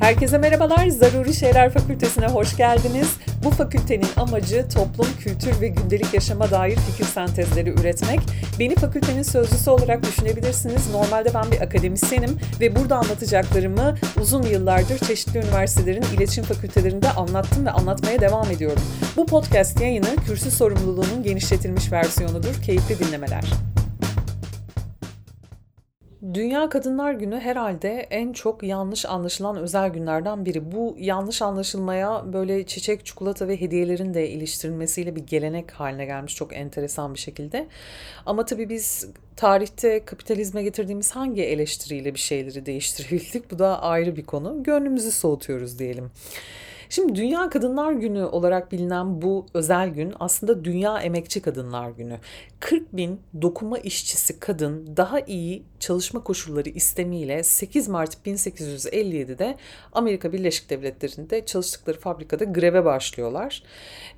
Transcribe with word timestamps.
Herkese 0.00 0.38
merhabalar. 0.38 0.88
Zaruri 0.88 1.34
Şeyler 1.34 1.70
Fakültesine 1.70 2.26
hoş 2.26 2.56
geldiniz. 2.56 3.16
Bu 3.44 3.50
fakültenin 3.50 4.06
amacı 4.16 4.68
toplum, 4.68 5.06
kültür 5.20 5.60
ve 5.60 5.68
gündelik 5.68 6.14
yaşama 6.14 6.50
dair 6.50 6.76
fikir 6.76 7.04
sentezleri 7.04 7.70
üretmek. 7.70 8.20
Beni 8.58 8.74
fakültenin 8.74 9.22
sözcüsü 9.22 9.70
olarak 9.70 10.02
düşünebilirsiniz. 10.02 10.90
Normalde 10.92 11.34
ben 11.34 11.52
bir 11.52 11.60
akademisyenim 11.60 12.38
ve 12.60 12.76
burada 12.76 12.96
anlatacaklarımı 12.96 13.94
uzun 14.20 14.42
yıllardır 14.42 14.98
çeşitli 14.98 15.38
üniversitelerin 15.38 16.04
iletişim 16.16 16.44
fakültelerinde 16.44 17.10
anlattım 17.10 17.66
ve 17.66 17.70
anlatmaya 17.70 18.20
devam 18.20 18.50
ediyorum. 18.50 18.82
Bu 19.16 19.26
podcast 19.26 19.80
yayını 19.80 20.16
kürsü 20.26 20.50
sorumluluğunun 20.50 21.22
genişletilmiş 21.22 21.92
versiyonudur. 21.92 22.62
Keyifli 22.62 23.06
dinlemeler. 23.06 23.69
Dünya 26.34 26.68
Kadınlar 26.68 27.12
Günü 27.12 27.40
herhalde 27.40 28.06
en 28.10 28.32
çok 28.32 28.62
yanlış 28.62 29.06
anlaşılan 29.06 29.56
özel 29.56 29.88
günlerden 29.88 30.44
biri. 30.44 30.72
Bu 30.72 30.96
yanlış 30.98 31.42
anlaşılmaya 31.42 32.32
böyle 32.32 32.66
çiçek, 32.66 33.06
çikolata 33.06 33.48
ve 33.48 33.60
hediyelerin 33.60 34.14
de 34.14 34.28
iliştirilmesiyle 34.30 35.16
bir 35.16 35.26
gelenek 35.26 35.70
haline 35.70 36.04
gelmiş 36.04 36.34
çok 36.34 36.52
enteresan 36.52 37.14
bir 37.14 37.18
şekilde. 37.18 37.66
Ama 38.26 38.44
tabii 38.44 38.68
biz 38.68 39.08
tarihte 39.36 40.04
kapitalizme 40.04 40.62
getirdiğimiz 40.62 41.16
hangi 41.16 41.42
eleştiriyle 41.42 42.14
bir 42.14 42.20
şeyleri 42.20 42.66
değiştirebildik 42.66 43.50
bu 43.50 43.58
da 43.58 43.82
ayrı 43.82 44.16
bir 44.16 44.24
konu. 44.24 44.62
Gönlümüzü 44.62 45.12
soğutuyoruz 45.12 45.78
diyelim. 45.78 46.10
Şimdi 46.90 47.14
Dünya 47.14 47.50
Kadınlar 47.50 47.92
Günü 47.92 48.24
olarak 48.24 48.72
bilinen 48.72 49.22
bu 49.22 49.46
özel 49.54 49.88
gün 49.88 50.14
aslında 50.20 50.64
Dünya 50.64 50.98
Emekçi 50.98 51.42
Kadınlar 51.42 51.90
Günü. 51.90 52.18
40 52.60 52.96
bin 52.96 53.20
dokuma 53.42 53.78
işçisi 53.78 54.40
kadın 54.40 54.96
daha 54.96 55.20
iyi 55.20 55.62
çalışma 55.80 56.24
koşulları 56.24 56.68
istemiyle 56.68 57.42
8 57.42 57.88
Mart 57.88 58.26
1857'de 58.26 59.56
Amerika 59.92 60.32
Birleşik 60.32 60.70
Devletleri'nde 60.70 61.46
çalıştıkları 61.46 61.98
fabrikada 61.98 62.44
greve 62.44 62.84
başlıyorlar. 62.84 63.62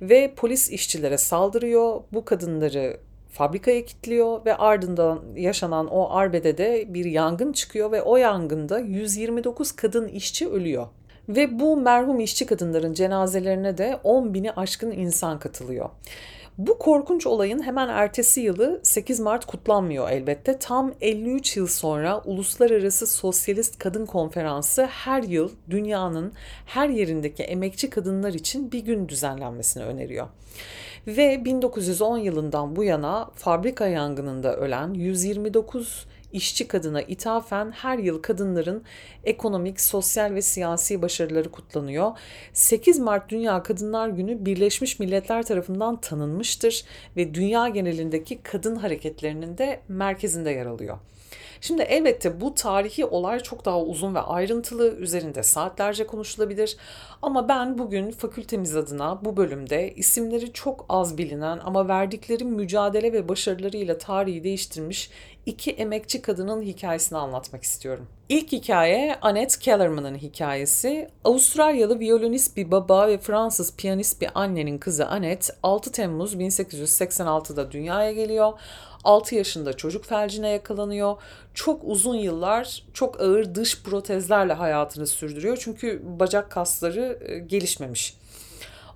Ve 0.01 0.33
polis 0.35 0.69
işçilere 0.69 1.17
saldırıyor. 1.17 2.01
Bu 2.13 2.25
kadınları 2.25 2.97
fabrikaya 3.31 3.85
kilitliyor 3.85 4.45
ve 4.45 4.55
ardından 4.55 5.21
yaşanan 5.35 5.87
o 5.87 6.15
arbedede 6.15 6.93
bir 6.93 7.05
yangın 7.05 7.53
çıkıyor 7.53 7.91
ve 7.91 8.01
o 8.01 8.17
yangında 8.17 8.79
129 8.79 9.71
kadın 9.71 10.07
işçi 10.07 10.49
ölüyor. 10.49 10.87
Ve 11.29 11.59
bu 11.59 11.77
merhum 11.77 12.19
işçi 12.19 12.45
kadınların 12.45 12.93
cenazelerine 12.93 13.77
de 13.77 13.99
10 14.03 14.33
bini 14.33 14.51
aşkın 14.51 14.91
insan 14.91 15.39
katılıyor. 15.39 15.89
Bu 16.57 16.79
korkunç 16.79 17.27
olayın 17.27 17.63
hemen 17.63 17.89
ertesi 17.89 18.41
yılı 18.41 18.79
8 18.83 19.19
Mart 19.19 19.45
kutlanmıyor 19.45 20.09
elbette. 20.09 20.59
Tam 20.59 20.93
53 21.01 21.57
yıl 21.57 21.67
sonra 21.67 22.21
Uluslararası 22.25 23.07
Sosyalist 23.07 23.79
Kadın 23.79 24.05
Konferansı 24.05 24.85
her 24.85 25.23
yıl 25.23 25.51
dünyanın 25.69 26.33
her 26.65 26.89
yerindeki 26.89 27.43
emekçi 27.43 27.89
kadınlar 27.89 28.33
için 28.33 28.71
bir 28.71 28.79
gün 28.79 29.09
düzenlenmesini 29.09 29.83
öneriyor. 29.83 30.27
Ve 31.07 31.45
1910 31.45 32.17
yılından 32.17 32.75
bu 32.75 32.83
yana 32.83 33.31
fabrika 33.35 33.87
yangınında 33.87 34.55
ölen 34.55 34.93
129 34.93 36.05
işçi 36.33 36.67
kadına 36.67 37.01
ithafen 37.01 37.71
her 37.71 37.97
yıl 37.97 38.21
kadınların 38.21 38.83
ekonomik, 39.23 39.81
sosyal 39.81 40.33
ve 40.33 40.41
siyasi 40.41 41.01
başarıları 41.01 41.51
kutlanıyor. 41.51 42.11
8 42.53 42.99
Mart 42.99 43.29
Dünya 43.29 43.63
Kadınlar 43.63 44.09
Günü 44.09 44.45
Birleşmiş 44.45 44.99
Milletler 44.99 45.43
tarafından 45.43 46.01
tanınmıştır 46.01 46.83
ve 47.17 47.33
dünya 47.33 47.69
genelindeki 47.69 48.41
kadın 48.43 48.75
hareketlerinin 48.75 49.57
de 49.57 49.79
merkezinde 49.87 50.51
yer 50.51 50.65
alıyor. 50.65 50.97
Şimdi 51.63 51.81
elbette 51.81 52.41
bu 52.41 52.55
tarihi 52.55 53.05
olay 53.05 53.39
çok 53.39 53.65
daha 53.65 53.81
uzun 53.81 54.15
ve 54.15 54.19
ayrıntılı, 54.19 54.95
üzerinde 54.95 55.43
saatlerce 55.43 56.07
konuşulabilir. 56.07 56.77
Ama 57.21 57.49
ben 57.49 57.77
bugün 57.77 58.11
fakültemiz 58.11 58.75
adına 58.75 59.25
bu 59.25 59.37
bölümde 59.37 59.93
isimleri 59.93 60.53
çok 60.53 60.85
az 60.89 61.17
bilinen 61.17 61.59
ama 61.63 61.87
verdikleri 61.87 62.43
mücadele 62.43 63.13
ve 63.13 63.29
başarılarıyla 63.29 63.97
tarihi 63.97 64.43
değiştirmiş 64.43 65.09
iki 65.45 65.71
emekçi 65.71 66.21
kadının 66.21 66.61
hikayesini 66.61 67.17
anlatmak 67.17 67.63
istiyorum. 67.63 68.07
İlk 68.29 68.51
hikaye 68.51 69.15
Annette 69.21 69.59
Kellerman'ın 69.59 70.15
hikayesi. 70.15 71.09
Avustralyalı 71.23 71.99
violonist 71.99 72.57
bir 72.57 72.71
baba 72.71 73.07
ve 73.07 73.17
Fransız 73.17 73.75
piyanist 73.75 74.21
bir 74.21 74.29
annenin 74.35 74.77
kızı 74.77 75.07
Annette 75.07 75.53
6 75.63 75.91
Temmuz 75.91 76.35
1886'da 76.35 77.71
dünyaya 77.71 78.11
geliyor. 78.11 78.53
6 79.03 79.35
yaşında 79.35 79.73
çocuk 79.73 80.05
felcine 80.05 80.49
yakalanıyor. 80.49 81.15
Çok 81.53 81.81
uzun 81.83 82.15
yıllar 82.15 82.83
çok 82.93 83.21
ağır 83.21 83.55
dış 83.55 83.83
protezlerle 83.83 84.53
hayatını 84.53 85.07
sürdürüyor. 85.07 85.57
Çünkü 85.61 86.01
bacak 86.19 86.51
kasları 86.51 87.19
e, 87.25 87.39
gelişmemiş. 87.39 88.17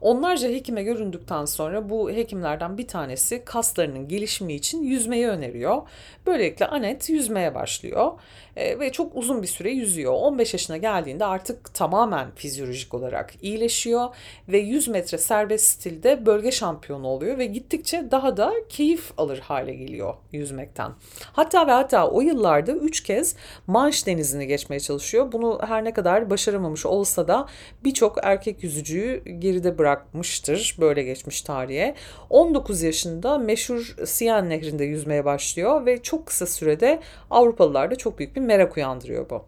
Onlarca 0.02 0.50
hekime 0.50 0.84
göründükten 0.84 1.46
sonra 1.46 1.90
bu 1.90 2.12
hekimlerden 2.12 2.78
bir 2.78 2.88
tanesi 2.88 3.46
kaslarının 3.46 4.08
gelişimi 4.08 4.54
için 4.54 4.84
yüzmeyi 4.84 5.28
öneriyor. 5.28 5.82
Böylelikle 6.26 6.68
Anet 6.68 7.10
yüzmeye 7.10 7.56
başlıyor 7.56 8.12
e, 8.56 8.80
ve 8.80 8.92
çok 8.92 9.16
uzun 9.16 9.42
bir 9.42 9.48
süre 9.48 9.72
yüzüyor. 9.72 10.14
15 10.14 10.54
yaşına 10.54 10.78
geldiğinde 10.78 11.26
artık 11.26 11.74
tamamen 11.74 12.32
fizyolojik 12.36 12.94
olarak 12.94 13.34
iyileşiyor 13.42 14.16
ve 14.48 14.58
100 14.58 14.88
metre 14.88 15.18
serbest 15.18 15.66
stilde 15.68 16.26
bölge 16.26 16.52
şampiyonu 16.52 17.08
oluyor 17.08 17.38
ve 17.38 17.46
gittikçe 17.46 18.12
daha 18.12 18.38
da 18.38 18.54
keyif 18.70 19.12
alır 19.18 19.40
hale 19.40 19.74
geliyor 19.74 20.14
yüzmekten. 20.32 20.92
Hatta 21.34 21.68
ve 21.68 21.72
hatta 21.72 22.10
o 22.10 22.22
yıllarda 22.22 22.72
3 22.72 23.04
kez 23.04 23.36
Manş 23.68 24.08
denizini 24.08 24.48
geçmeye 24.48 24.80
çalışıyor. 24.80 25.32
Bunu 25.32 25.60
her 25.68 25.84
ne 25.84 25.94
kadar 25.94 26.30
başaramamış 26.30 26.86
olsa 26.86 27.28
da 27.28 27.48
birçok 27.84 28.18
erkek 28.24 28.64
yüzücüyü 28.64 29.24
geride 29.40 29.78
bırakmıştır. 29.88 30.76
Böyle 30.80 31.04
geçmiş 31.04 31.42
tarihe. 31.42 31.96
19 32.30 32.82
yaşında 32.82 33.38
meşhur 33.38 33.96
Siyan 34.06 34.50
Nehri'nde 34.50 34.84
yüzmeye 34.84 35.26
başlıyor 35.26 35.86
ve 35.86 36.04
çok 36.04 36.26
kısa 36.26 36.46
sürede 36.46 37.00
Avrupalılarda 37.30 37.96
çok 37.96 38.20
büyük 38.20 38.36
bir 38.36 38.42
merak 38.42 38.78
uyandırıyor 38.78 39.30
bu. 39.30 39.46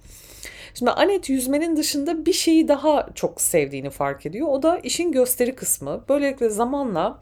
Şimdi 0.73 0.91
Anet 0.91 1.29
yüzmenin 1.29 1.75
dışında 1.75 2.25
bir 2.25 2.33
şeyi 2.33 2.67
daha 2.67 3.09
çok 3.15 3.41
sevdiğini 3.41 3.89
fark 3.89 4.25
ediyor. 4.25 4.47
O 4.47 4.63
da 4.63 4.79
işin 4.83 5.11
gösteri 5.11 5.55
kısmı. 5.55 6.03
Böylelikle 6.09 6.49
zamanla 6.49 7.19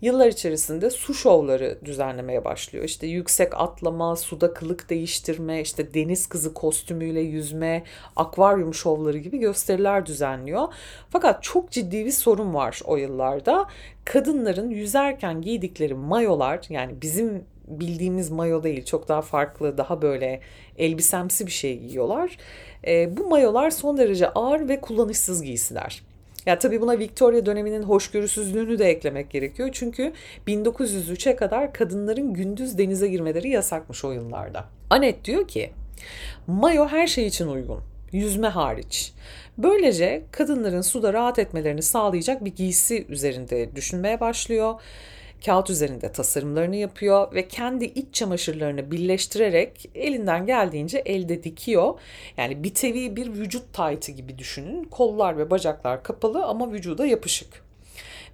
yıllar 0.00 0.26
içerisinde 0.26 0.90
su 0.90 1.14
şovları 1.14 1.78
düzenlemeye 1.84 2.44
başlıyor. 2.44 2.84
İşte 2.84 3.06
yüksek 3.06 3.52
atlama, 3.60 4.16
suda 4.16 4.54
kılık 4.54 4.90
değiştirme, 4.90 5.60
işte 5.60 5.94
deniz 5.94 6.26
kızı 6.26 6.54
kostümüyle 6.54 7.20
yüzme, 7.20 7.82
akvaryum 8.16 8.74
şovları 8.74 9.18
gibi 9.18 9.38
gösteriler 9.38 10.06
düzenliyor. 10.06 10.68
Fakat 11.10 11.42
çok 11.42 11.70
ciddi 11.70 12.06
bir 12.06 12.10
sorun 12.10 12.54
var 12.54 12.80
o 12.84 12.96
yıllarda. 12.96 13.66
Kadınların 14.04 14.70
yüzerken 14.70 15.42
giydikleri 15.42 15.94
mayolar 15.94 16.60
yani 16.68 17.02
bizim 17.02 17.44
bildiğimiz 17.68 18.30
mayo 18.30 18.62
değil 18.62 18.84
çok 18.84 19.08
daha 19.08 19.22
farklı 19.22 19.78
daha 19.78 20.02
böyle 20.02 20.40
elbisemsi 20.78 21.46
bir 21.46 21.52
şey 21.52 21.78
giyiyorlar. 21.78 22.38
E, 22.86 23.16
bu 23.16 23.28
mayolar 23.28 23.70
son 23.70 23.98
derece 23.98 24.28
ağır 24.28 24.68
ve 24.68 24.80
kullanışsız 24.80 25.42
giysiler. 25.42 26.02
Ya 26.46 26.58
tabii 26.58 26.80
buna 26.80 26.98
Victoria 26.98 27.46
döneminin 27.46 27.82
hoşgörüsüzlüğünü 27.82 28.78
de 28.78 28.84
eklemek 28.84 29.30
gerekiyor. 29.30 29.68
Çünkü 29.72 30.12
1903'e 30.46 31.36
kadar 31.36 31.72
kadınların 31.72 32.34
gündüz 32.34 32.78
denize 32.78 33.08
girmeleri 33.08 33.48
yasakmış 33.48 34.04
o 34.04 34.12
yıllarda. 34.12 34.64
Anet 34.90 35.24
diyor 35.24 35.48
ki, 35.48 35.70
mayo 36.46 36.86
her 36.86 37.06
şey 37.06 37.26
için 37.26 37.48
uygun, 37.48 37.80
yüzme 38.12 38.48
hariç. 38.48 39.12
Böylece 39.58 40.22
kadınların 40.30 40.80
suda 40.80 41.12
rahat 41.12 41.38
etmelerini 41.38 41.82
sağlayacak 41.82 42.44
bir 42.44 42.54
giysi 42.54 43.06
üzerinde 43.08 43.76
düşünmeye 43.76 44.20
başlıyor 44.20 44.74
kağıt 45.46 45.70
üzerinde 45.70 46.12
tasarımlarını 46.12 46.76
yapıyor 46.76 47.34
ve 47.34 47.48
kendi 47.48 47.84
iç 47.84 48.14
çamaşırlarını 48.14 48.90
birleştirerek 48.90 49.90
elinden 49.94 50.46
geldiğince 50.46 50.98
elde 50.98 51.42
dikiyor. 51.42 52.00
Yani 52.36 52.64
bir 52.64 52.74
tevi 52.74 53.16
bir 53.16 53.32
vücut 53.32 53.72
taytı 53.72 54.12
gibi 54.12 54.38
düşünün. 54.38 54.84
Kollar 54.84 55.38
ve 55.38 55.50
bacaklar 55.50 56.02
kapalı 56.02 56.44
ama 56.44 56.72
vücuda 56.72 57.06
yapışık. 57.06 57.64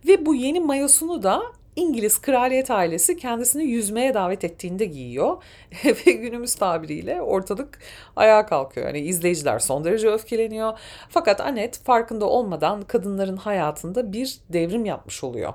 Ve 0.08 0.26
bu 0.26 0.34
yeni 0.34 0.60
mayosunu 0.60 1.22
da 1.22 1.42
İngiliz 1.76 2.20
kraliyet 2.20 2.70
ailesi 2.70 3.16
kendisini 3.16 3.64
yüzmeye 3.64 4.14
davet 4.14 4.44
ettiğinde 4.44 4.84
giyiyor 4.84 5.42
ve 5.84 6.12
günümüz 6.12 6.54
tabiriyle 6.54 7.22
ortalık 7.22 7.78
ayağa 8.16 8.46
kalkıyor. 8.46 8.86
Yani 8.86 9.00
izleyiciler 9.00 9.58
son 9.58 9.84
derece 9.84 10.08
öfkeleniyor. 10.08 10.78
Fakat 11.08 11.40
Anet 11.40 11.78
farkında 11.78 12.24
olmadan 12.24 12.82
kadınların 12.82 13.36
hayatında 13.36 14.12
bir 14.12 14.38
devrim 14.48 14.84
yapmış 14.84 15.24
oluyor. 15.24 15.54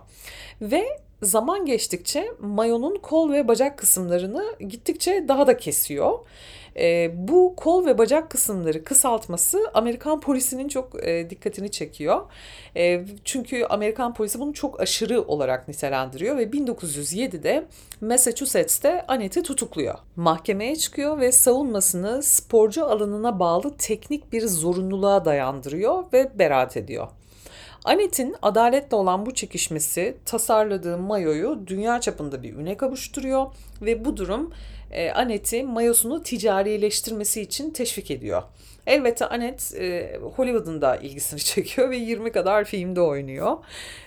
Ve 0.62 1.05
zaman 1.26 1.66
geçtikçe 1.66 2.28
mayonun 2.40 2.96
kol 2.96 3.32
ve 3.32 3.48
bacak 3.48 3.78
kısımlarını 3.78 4.44
gittikçe 4.60 5.26
daha 5.28 5.48
da 5.48 5.58
kesiyor. 5.58 6.20
E, 6.78 7.12
bu 7.28 7.54
kol 7.58 7.86
ve 7.86 7.98
bacak 7.98 8.30
kısımları 8.30 8.84
kısaltması 8.84 9.60
Amerikan 9.74 10.20
polisinin 10.20 10.68
çok 10.68 11.08
e, 11.08 11.30
dikkatini 11.30 11.72
çekiyor. 11.72 12.22
E, 12.78 13.06
çünkü 13.26 13.64
Amerikan 13.64 14.14
polisi 14.14 14.40
bunu 14.40 14.54
çok 14.54 14.82
aşırı 14.82 15.22
olarak 15.22 15.68
nitelendiriyor 15.68 16.38
ve 16.38 16.44
1907'de 16.44 17.66
Massachusetts'te 18.02 19.06
Annette'i 19.08 19.44
tutukluyor. 19.44 19.96
Mahkemeye 20.16 20.76
çıkıyor 20.76 21.20
ve 21.20 21.32
savunmasını 21.32 22.24
sporcu 22.24 22.86
alanına 22.86 23.40
bağlı 23.40 23.78
teknik 23.78 24.34
bir 24.34 24.48
zorunluluğa 24.48 25.26
dayandırıyor 25.26 26.04
ve 26.14 26.40
beraat 26.40 26.78
ediyor. 26.78 27.08
Anet'in 27.86 28.36
adaletle 28.42 28.96
olan 28.96 29.26
bu 29.26 29.34
çekişmesi 29.34 30.18
tasarladığı 30.26 30.98
mayoyu 30.98 31.60
dünya 31.68 32.02
çapında 32.02 32.44
bir 32.44 32.54
üne 32.54 32.78
kavuşturuyor 32.78 33.46
ve 33.82 34.06
bu 34.06 34.18
durum 34.18 34.54
e, 34.92 35.12
Annette'i 35.12 35.64
mayosunu 35.64 36.24
ticarileştirmesi 36.24 37.42
için 37.42 37.72
teşvik 37.72 38.12
ediyor. 38.12 38.44
Elbette 38.88 39.26
Annette 39.26 39.78
e, 39.78 40.18
Hollywood'un 40.36 40.82
da 40.82 40.96
ilgisini 40.96 41.40
çekiyor 41.44 41.90
ve 41.90 41.98
20 41.98 42.32
kadar 42.32 42.66
filmde 42.66 43.02
oynuyor. 43.02 43.58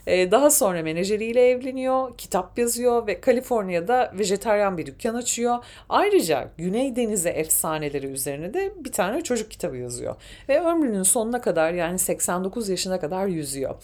E, 0.07 0.31
daha 0.31 0.51
sonra 0.51 0.83
menajeriyle 0.83 1.49
evleniyor, 1.49 2.17
kitap 2.19 2.59
yazıyor 2.59 3.07
ve 3.07 3.21
Kaliforniya'da 3.21 4.13
vejetaryen 4.19 4.79
bir 4.79 4.87
dükkan 4.87 5.15
açıyor. 5.15 5.65
Ayrıca 5.89 6.49
Güney 6.59 6.97
Denizi 6.97 7.29
efsaneleri 7.29 8.07
üzerine 8.07 8.55
de 8.55 8.73
bir 8.77 8.93
tane 8.93 9.23
çocuk 9.23 9.51
kitabı 9.51 9.77
yazıyor. 9.77 10.17
Ve 10.49 10.61
ömrünün 10.61 11.03
sonuna 11.03 11.41
kadar 11.41 11.73
yani 11.73 11.99
89 11.99 12.69
yaşına 12.69 13.01
kadar 13.01 13.27
yüzüyor. 13.27 13.75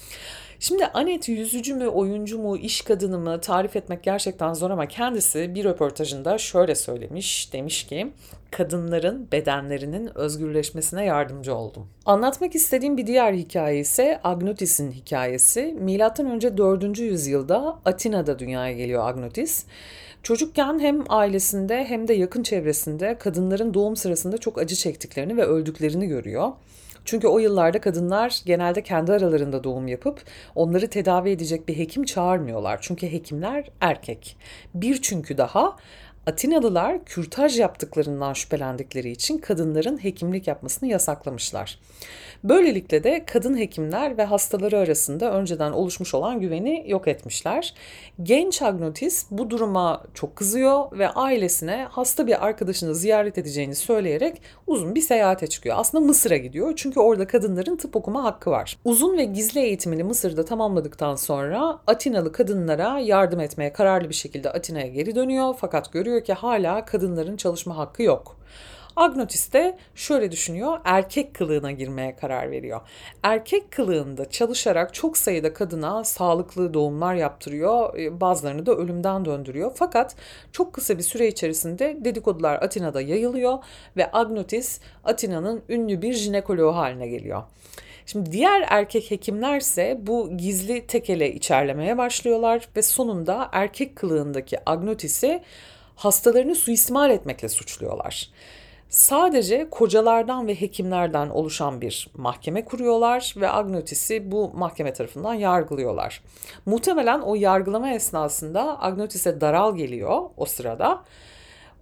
Şimdi 0.61 0.87
Anet 0.87 1.29
yüzücü 1.29 1.75
mü, 1.75 1.87
oyuncu 1.87 2.39
mu, 2.39 2.57
iş 2.57 2.81
kadını 2.81 3.19
mı 3.19 3.41
tarif 3.41 3.77
etmek 3.77 4.03
gerçekten 4.03 4.55
zor 4.55 4.71
ama 4.71 4.89
kendisi 4.89 5.55
bir 5.55 5.65
röportajında 5.65 6.39
şöyle 6.39 6.75
söylemiş. 6.75 7.53
Demiş 7.53 7.87
ki 7.87 8.13
kadınların 8.55 9.29
bedenlerinin 9.33 10.19
özgürleşmesine 10.19 11.05
yardımcı 11.05 11.55
oldum. 11.55 11.89
Anlatmak 12.07 12.55
istediğim 12.55 12.97
bir 12.97 13.07
diğer 13.07 13.33
hikaye 13.33 13.81
ise 13.81 14.21
Agnotis'in 14.25 14.93
hikayesi. 14.93 15.77
Milattan 15.81 16.31
önce 16.31 16.57
4. 16.57 16.99
yüzyılda 16.99 17.79
Atina'da 17.85 18.39
dünyaya 18.39 18.73
geliyor 18.73 19.09
Agnotis. 19.09 19.65
Çocukken 20.23 20.79
hem 20.79 21.05
ailesinde 21.09 21.85
hem 21.85 22.09
de 22.09 22.15
yakın 22.15 22.43
çevresinde 22.43 23.19
kadınların 23.19 23.75
doğum 23.75 23.97
sırasında 23.97 24.39
çok 24.39 24.59
acı 24.59 24.77
çektiklerini 24.77 25.37
ve 25.37 25.45
öldüklerini 25.45 26.07
görüyor. 26.07 26.53
Çünkü 27.05 27.27
o 27.27 27.39
yıllarda 27.39 27.81
kadınlar 27.81 28.41
genelde 28.47 28.83
kendi 28.83 29.13
aralarında 29.13 29.65
doğum 29.65 29.89
yapıp 29.89 30.23
onları 30.55 30.89
tedavi 30.89 31.31
edecek 31.31 31.69
bir 31.69 31.79
hekim 31.79 32.05
çağırmıyorlar. 32.05 32.79
Çünkü 32.81 33.13
hekimler 33.13 33.71
erkek. 33.81 34.37
Bir 34.75 35.03
çünkü 35.03 35.39
daha 35.39 35.77
Atinalılar 36.27 37.05
kürtaj 37.05 37.59
yaptıklarından 37.59 38.33
şüphelendikleri 38.33 39.11
için 39.11 39.39
kadınların 39.39 40.05
hekimlik 40.05 40.49
yapmasını 40.49 40.89
yasaklamışlar. 40.89 41.79
Böylelikle 42.45 43.05
de 43.05 43.25
kadın 43.27 43.59
hekimler 43.59 44.19
ve 44.19 44.25
hastaları 44.25 44.79
arasında 44.79 45.33
önceden 45.33 45.73
oluşmuş 45.73 46.15
olan 46.15 46.41
güveni 46.41 46.85
yok 46.87 47.09
etmişler. 47.09 47.75
Genç 48.23 48.63
Agnotis 48.63 49.27
bu 49.31 49.51
duruma 49.51 50.03
çok 50.15 50.37
kızıyor 50.37 50.99
ve 50.99 51.09
ailesine 51.09 51.87
hasta 51.91 52.27
bir 52.27 52.47
arkadaşını 52.47 52.95
ziyaret 52.95 53.39
edeceğini 53.39 53.75
söyleyerek 53.75 54.43
uzun 54.67 54.95
bir 54.95 55.01
seyahate 55.01 55.47
çıkıyor. 55.47 55.77
Aslında 55.79 56.05
Mısır'a 56.05 56.37
gidiyor 56.37 56.73
çünkü 56.77 57.01
orada 57.01 57.27
kadınların 57.27 57.77
tıp 57.77 57.97
okuma 57.97 58.25
hakkı 58.25 58.51
var. 58.51 58.79
Uzun 58.85 59.19
ve 59.19 59.25
gizli 59.25 59.61
eğitimini 59.61 60.05
Mısır'da 60.05 60.45
tamamladıktan 60.45 61.17
sonra 61.17 61.81
Atinalı 61.87 62.33
kadınlara 62.33 62.99
yardım 62.99 63.41
etmeye 63.41 63.73
kararlı 63.73 64.09
bir 64.09 64.15
şekilde 64.15 64.51
Atina'ya 64.51 64.87
geri 64.87 65.15
dönüyor 65.15 65.55
fakat 65.59 65.93
görüyor 65.93 66.14
ki 66.23 66.33
hala 66.33 66.85
kadınların 66.85 67.37
çalışma 67.37 67.77
hakkı 67.77 68.03
yok. 68.03 68.37
Agnotis 68.97 69.53
de 69.53 69.79
şöyle 69.95 70.33
düşünüyor, 70.33 70.81
erkek 70.85 71.35
kılığına 71.35 71.71
girmeye 71.71 72.17
karar 72.17 72.51
veriyor. 72.51 72.81
Erkek 73.23 73.71
kılığında 73.71 74.31
çalışarak 74.31 74.95
çok 74.95 75.19
sayıda 75.19 75.55
kadına 75.55 76.05
sağlıklı 76.05 76.75
doğumlar 76.75 77.15
yaptırıyor, 77.15 77.99
e, 77.99 78.21
bazılarını 78.21 78.67
da 78.67 78.75
ölümden 78.75 79.25
döndürüyor. 79.25 79.73
Fakat 79.75 80.17
çok 80.53 80.73
kısa 80.73 80.99
bir 80.99 81.03
süre 81.03 81.29
içerisinde 81.29 81.97
dedikodular 82.01 82.63
Atina'da 82.63 83.01
yayılıyor 83.01 83.59
ve 83.97 84.11
Agnotis 84.13 84.81
Atina'nın 85.05 85.63
ünlü 85.69 86.03
bir 86.03 86.13
jinekoloğu 86.13 86.77
haline 86.77 87.09
geliyor. 87.09 87.43
Şimdi 88.07 88.33
diğer 88.33 88.65
erkek 88.69 89.11
hekimler 89.11 89.61
ise 89.61 89.99
bu 90.01 90.37
gizli 90.37 90.87
tekele 90.87 91.33
içerlemeye 91.33 91.99
başlıyorlar 91.99 92.69
ve 92.77 92.83
sonunda 92.83 93.49
erkek 93.53 93.97
kılığındaki 93.97 94.71
Agnotis'i 94.71 95.43
hastalarını 95.97 96.55
suistimal 96.55 97.11
etmekle 97.11 97.49
suçluyorlar 97.49 98.31
sadece 98.95 99.71
kocalardan 99.71 100.47
ve 100.47 100.61
hekimlerden 100.61 101.29
oluşan 101.29 101.81
bir 101.81 102.09
mahkeme 102.17 102.65
kuruyorlar 102.65 103.35
ve 103.37 103.51
Agnotis'i 103.51 104.33
bu 104.33 104.51
mahkeme 104.55 104.93
tarafından 104.93 105.35
yargılıyorlar. 105.35 106.23
Muhtemelen 106.67 107.21
o 107.21 107.35
yargılama 107.35 107.91
esnasında 107.91 108.83
Agnotis'e 108.83 109.41
daral 109.41 109.77
geliyor 109.77 110.23
o 110.37 110.45
sırada. 110.45 111.05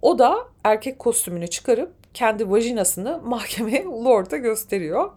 O 0.01 0.19
da 0.19 0.37
erkek 0.63 0.99
kostümünü 0.99 1.47
çıkarıp 1.47 1.91
kendi 2.13 2.51
vajinasını 2.51 3.21
mahkeme 3.25 3.83
Lord'a 3.83 4.37
gösteriyor. 4.37 5.11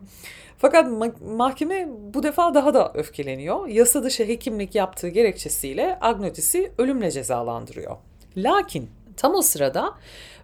Fakat 0.59 0.89
mahkeme 1.37 1.89
bu 2.15 2.23
defa 2.23 2.55
daha 2.55 2.75
da 2.75 2.93
öfkeleniyor. 2.95 3.67
Yasa 3.67 4.03
dışı 4.03 4.25
hekimlik 4.25 4.75
yaptığı 4.75 5.09
gerekçesiyle 5.09 5.99
Agnotis'i 6.01 6.73
ölümle 6.79 7.11
cezalandırıyor. 7.11 7.97
Lakin 8.37 8.91
tam 9.17 9.35
o 9.35 9.43
sırada 9.43 9.95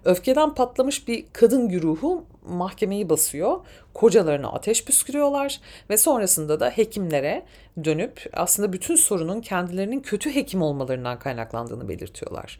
Öfkeden 0.04 0.54
patlamış 0.54 1.08
bir 1.08 1.24
kadın 1.32 1.68
güruhu 1.68 2.24
mahkemeyi 2.46 3.08
basıyor. 3.08 3.60
Kocalarına 3.94 4.52
ateş 4.52 4.84
püskürüyorlar 4.84 5.60
ve 5.90 5.96
sonrasında 5.96 6.60
da 6.60 6.70
hekimlere 6.70 7.42
dönüp 7.84 8.30
aslında 8.32 8.72
bütün 8.72 8.96
sorunun 8.96 9.40
kendilerinin 9.40 10.00
kötü 10.00 10.34
hekim 10.34 10.62
olmalarından 10.62 11.18
kaynaklandığını 11.18 11.88
belirtiyorlar. 11.88 12.58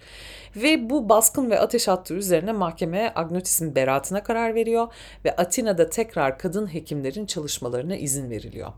Ve 0.56 0.90
bu 0.90 1.08
baskın 1.08 1.50
ve 1.50 1.60
ateş 1.60 1.88
attığı 1.88 2.14
üzerine 2.14 2.52
mahkeme 2.52 3.12
Agnotis'in 3.14 3.74
beraatine 3.74 4.22
karar 4.22 4.54
veriyor 4.54 4.88
ve 5.24 5.36
Atina'da 5.36 5.90
tekrar 5.90 6.38
kadın 6.38 6.74
hekimlerin 6.74 7.26
çalışmalarına 7.26 7.96
izin 7.96 8.30
veriliyor. 8.30 8.72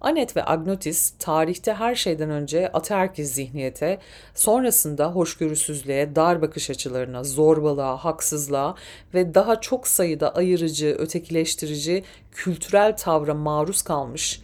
Anet 0.00 0.36
ve 0.36 0.46
Agnotis 0.46 1.12
tarihte 1.18 1.74
her 1.74 1.94
şeyden 1.94 2.30
önce 2.30 2.72
ataerkil 2.72 3.24
zihniyete, 3.24 3.98
sonrasında 4.34 5.06
hoşgörüsüzlüğe, 5.06 6.16
dar 6.16 6.42
bakış 6.42 6.70
açılarına, 6.70 7.24
zorbalığa, 7.24 7.96
haksızlığa 7.96 8.74
ve 9.14 9.34
daha 9.34 9.60
çok 9.60 9.88
sayıda 9.88 10.34
ayırıcı, 10.34 10.96
ötekileştirici, 10.98 12.04
kültürel 12.32 12.96
tavra 12.96 13.34
maruz 13.34 13.82
kalmış 13.82 14.40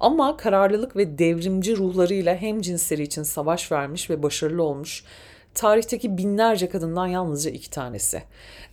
ama 0.00 0.36
kararlılık 0.36 0.96
ve 0.96 1.18
devrimci 1.18 1.76
ruhlarıyla 1.76 2.36
hem 2.36 2.60
cinsleri 2.60 3.02
için 3.02 3.22
savaş 3.22 3.72
vermiş 3.72 4.10
ve 4.10 4.22
başarılı 4.22 4.62
olmuş 4.62 5.04
tarihteki 5.54 6.18
binlerce 6.18 6.68
kadından 6.68 7.06
yalnızca 7.06 7.50
iki 7.50 7.70
tanesi. 7.70 8.22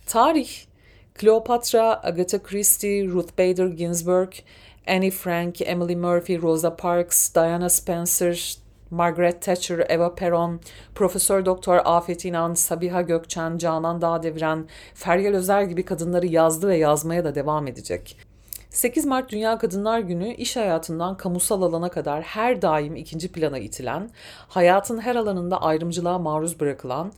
Tarih, 0.06 0.48
Cleopatra, 1.18 2.00
Agatha 2.04 2.42
Christie, 2.42 3.06
Ruth 3.06 3.38
Bader 3.38 3.66
Ginsburg, 3.66 4.32
Annie 4.86 5.10
Frank, 5.10 5.60
Emily 5.60 5.96
Murphy, 5.96 6.42
Rosa 6.42 6.76
Parks, 6.76 7.34
Diana 7.34 7.68
Spencer, 7.68 8.56
Margaret 8.90 9.42
Thatcher, 9.42 9.86
Eva 9.88 10.14
Peron, 10.14 10.60
Profesör 10.94 11.44
Doktor 11.44 11.80
Afet 11.84 12.24
İnan, 12.24 12.54
Sabiha 12.54 13.02
Gökçen, 13.02 13.58
Canan 13.58 14.00
Dağdeviren, 14.00 14.68
Feryal 14.94 15.34
Özer 15.34 15.62
gibi 15.62 15.84
kadınları 15.84 16.26
yazdı 16.26 16.68
ve 16.68 16.76
yazmaya 16.76 17.24
da 17.24 17.34
devam 17.34 17.66
edecek. 17.66 18.16
8 18.74 19.04
Mart 19.06 19.30
Dünya 19.30 19.58
Kadınlar 19.58 19.98
Günü 19.98 20.34
iş 20.34 20.56
hayatından 20.56 21.16
kamusal 21.16 21.62
alana 21.62 21.88
kadar 21.88 22.22
her 22.22 22.62
daim 22.62 22.96
ikinci 22.96 23.32
plana 23.32 23.58
itilen, 23.58 24.10
hayatın 24.48 24.98
her 24.98 25.16
alanında 25.16 25.62
ayrımcılığa 25.62 26.18
maruz 26.18 26.60
bırakılan, 26.60 27.12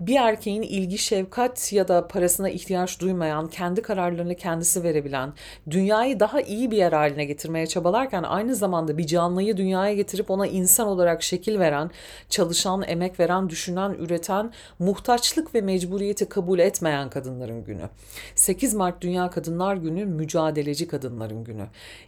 bir 0.00 0.16
erkeğin 0.16 0.62
ilgi, 0.62 0.98
şefkat 0.98 1.72
ya 1.72 1.88
da 1.88 2.08
parasına 2.08 2.50
ihtiyaç 2.50 3.00
duymayan, 3.00 3.48
kendi 3.48 3.82
kararlarını 3.82 4.34
kendisi 4.34 4.82
verebilen, 4.82 5.32
dünyayı 5.70 6.20
daha 6.20 6.40
iyi 6.40 6.70
bir 6.70 6.76
yer 6.76 6.92
haline 6.92 7.24
getirmeye 7.24 7.66
çabalarken 7.66 8.22
aynı 8.22 8.54
zamanda 8.54 8.98
bir 8.98 9.06
canlıyı 9.06 9.56
dünyaya 9.56 9.94
getirip 9.94 10.30
ona 10.30 10.46
insan 10.46 10.88
olarak 10.88 11.22
şekil 11.22 11.58
veren, 11.58 11.90
çalışan, 12.28 12.84
emek 12.86 13.20
veren, 13.20 13.50
düşünen, 13.50 13.90
üreten, 13.90 14.52
muhtaçlık 14.78 15.54
ve 15.54 15.60
mecburiyeti 15.60 16.28
kabul 16.28 16.58
etmeyen 16.58 17.10
kadınların 17.10 17.64
günü. 17.64 17.88
8 18.34 18.74
Mart 18.74 19.00
Dünya 19.00 19.30
Kadınlar 19.30 19.76
Günü 19.76 20.04
mücadeleci 20.04 20.88
kadınların 21.00 21.44
günü. 21.44 21.66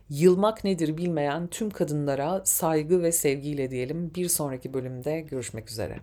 Yılmak 0.09 0.65
nedir 0.65 0.97
bilmeyen 0.97 1.47
tüm 1.47 1.71
kadınlara 1.71 2.43
saygı 2.45 3.03
ve 3.03 3.13
sevgiyle 3.13 3.71
diyelim. 3.71 4.15
Bir 4.15 4.29
sonraki 4.29 4.75
bölümde 4.75 5.21
görüşmek 5.21 5.71
üzere. 5.71 6.01